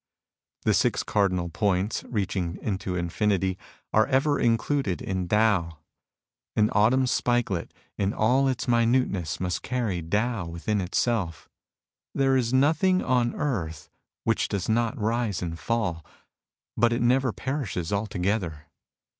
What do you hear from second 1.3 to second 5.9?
points, reaching into infinity, are ever included in Tao.